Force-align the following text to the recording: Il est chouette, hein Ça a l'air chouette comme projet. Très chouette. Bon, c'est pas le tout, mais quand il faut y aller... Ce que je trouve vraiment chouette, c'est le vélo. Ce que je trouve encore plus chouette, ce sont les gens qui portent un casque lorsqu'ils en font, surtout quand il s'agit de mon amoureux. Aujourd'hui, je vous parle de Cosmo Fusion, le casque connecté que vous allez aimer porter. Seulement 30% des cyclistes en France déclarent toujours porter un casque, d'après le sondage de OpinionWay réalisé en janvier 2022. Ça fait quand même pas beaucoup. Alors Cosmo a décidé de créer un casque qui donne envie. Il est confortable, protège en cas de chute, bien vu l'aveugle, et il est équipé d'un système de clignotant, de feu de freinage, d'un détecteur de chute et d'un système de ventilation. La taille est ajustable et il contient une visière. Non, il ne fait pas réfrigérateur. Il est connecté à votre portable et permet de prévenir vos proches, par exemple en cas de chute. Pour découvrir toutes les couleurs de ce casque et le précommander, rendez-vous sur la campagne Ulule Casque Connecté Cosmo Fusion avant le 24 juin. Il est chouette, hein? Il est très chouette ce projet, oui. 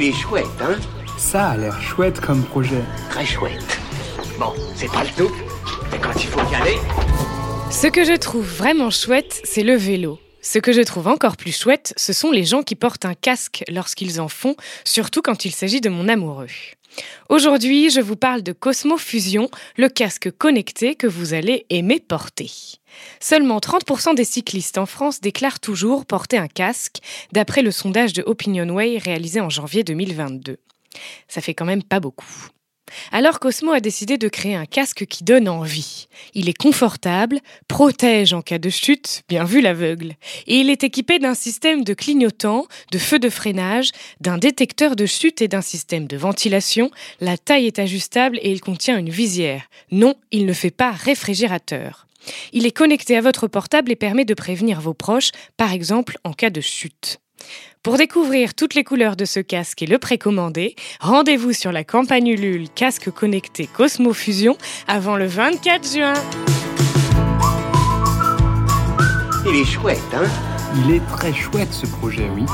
Il 0.00 0.04
est 0.04 0.12
chouette, 0.12 0.46
hein 0.60 0.76
Ça 1.16 1.48
a 1.48 1.56
l'air 1.56 1.82
chouette 1.82 2.20
comme 2.20 2.44
projet. 2.44 2.84
Très 3.10 3.26
chouette. 3.26 3.80
Bon, 4.38 4.52
c'est 4.76 4.86
pas 4.92 5.02
le 5.02 5.10
tout, 5.10 5.34
mais 5.90 5.98
quand 5.98 6.14
il 6.14 6.28
faut 6.28 6.38
y 6.52 6.54
aller... 6.54 6.76
Ce 7.68 7.88
que 7.88 8.04
je 8.04 8.12
trouve 8.12 8.46
vraiment 8.46 8.90
chouette, 8.90 9.40
c'est 9.42 9.64
le 9.64 9.74
vélo. 9.74 10.20
Ce 10.40 10.60
que 10.60 10.72
je 10.72 10.82
trouve 10.82 11.08
encore 11.08 11.36
plus 11.36 11.50
chouette, 11.50 11.94
ce 11.96 12.12
sont 12.12 12.30
les 12.30 12.44
gens 12.44 12.62
qui 12.62 12.76
portent 12.76 13.06
un 13.06 13.14
casque 13.14 13.64
lorsqu'ils 13.66 14.20
en 14.20 14.28
font, 14.28 14.54
surtout 14.84 15.20
quand 15.20 15.44
il 15.44 15.50
s'agit 15.50 15.80
de 15.80 15.88
mon 15.88 16.08
amoureux. 16.08 16.46
Aujourd'hui, 17.28 17.90
je 17.90 18.00
vous 18.00 18.16
parle 18.16 18.42
de 18.42 18.52
Cosmo 18.52 18.96
Fusion, 18.96 19.50
le 19.76 19.88
casque 19.88 20.30
connecté 20.30 20.94
que 20.94 21.06
vous 21.06 21.34
allez 21.34 21.66
aimer 21.70 22.00
porter. 22.00 22.50
Seulement 23.20 23.58
30% 23.58 24.14
des 24.14 24.24
cyclistes 24.24 24.78
en 24.78 24.86
France 24.86 25.20
déclarent 25.20 25.60
toujours 25.60 26.06
porter 26.06 26.38
un 26.38 26.48
casque, 26.48 26.98
d'après 27.32 27.62
le 27.62 27.70
sondage 27.70 28.12
de 28.12 28.22
OpinionWay 28.22 28.98
réalisé 28.98 29.40
en 29.40 29.50
janvier 29.50 29.84
2022. 29.84 30.58
Ça 31.28 31.40
fait 31.40 31.54
quand 31.54 31.66
même 31.66 31.82
pas 31.82 32.00
beaucoup. 32.00 32.48
Alors 33.12 33.40
Cosmo 33.40 33.72
a 33.72 33.80
décidé 33.80 34.18
de 34.18 34.28
créer 34.28 34.54
un 34.54 34.66
casque 34.66 35.06
qui 35.06 35.24
donne 35.24 35.48
envie. 35.48 36.08
Il 36.34 36.48
est 36.48 36.56
confortable, 36.56 37.40
protège 37.68 38.32
en 38.32 38.42
cas 38.42 38.58
de 38.58 38.70
chute, 38.70 39.22
bien 39.28 39.44
vu 39.44 39.60
l'aveugle, 39.60 40.14
et 40.46 40.56
il 40.56 40.70
est 40.70 40.84
équipé 40.84 41.18
d'un 41.18 41.34
système 41.34 41.84
de 41.84 41.94
clignotant, 41.94 42.66
de 42.92 42.98
feu 42.98 43.18
de 43.18 43.30
freinage, 43.30 43.90
d'un 44.20 44.38
détecteur 44.38 44.96
de 44.96 45.06
chute 45.06 45.42
et 45.42 45.48
d'un 45.48 45.62
système 45.62 46.06
de 46.06 46.16
ventilation. 46.16 46.90
La 47.20 47.38
taille 47.38 47.66
est 47.66 47.78
ajustable 47.78 48.38
et 48.42 48.50
il 48.50 48.60
contient 48.60 48.98
une 48.98 49.10
visière. 49.10 49.68
Non, 49.90 50.14
il 50.30 50.46
ne 50.46 50.52
fait 50.52 50.70
pas 50.70 50.90
réfrigérateur. 50.92 52.06
Il 52.52 52.66
est 52.66 52.72
connecté 52.72 53.16
à 53.16 53.20
votre 53.20 53.46
portable 53.46 53.92
et 53.92 53.96
permet 53.96 54.24
de 54.24 54.34
prévenir 54.34 54.80
vos 54.80 54.94
proches, 54.94 55.30
par 55.56 55.72
exemple 55.72 56.18
en 56.24 56.32
cas 56.32 56.50
de 56.50 56.60
chute. 56.60 57.20
Pour 57.82 57.96
découvrir 57.96 58.54
toutes 58.54 58.74
les 58.74 58.84
couleurs 58.84 59.16
de 59.16 59.24
ce 59.24 59.40
casque 59.40 59.82
et 59.82 59.86
le 59.86 59.98
précommander, 59.98 60.74
rendez-vous 61.00 61.52
sur 61.52 61.72
la 61.72 61.84
campagne 61.84 62.28
Ulule 62.28 62.68
Casque 62.68 63.10
Connecté 63.10 63.66
Cosmo 63.66 64.12
Fusion 64.12 64.58
avant 64.86 65.16
le 65.16 65.26
24 65.26 65.92
juin. 65.92 66.14
Il 69.46 69.56
est 69.56 69.64
chouette, 69.64 69.98
hein? 70.12 70.28
Il 70.84 70.94
est 70.94 71.06
très 71.06 71.32
chouette 71.32 71.72
ce 71.72 71.86
projet, 71.86 72.28
oui. 72.34 72.44